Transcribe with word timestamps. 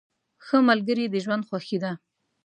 ښه 0.45 0.57
ملګري 0.69 1.05
د 1.09 1.15
ژوند 1.23 1.43
خوښي 1.49 1.77
ده. 1.83 1.91